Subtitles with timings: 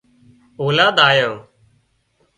[0.57, 1.47] اولاد آليان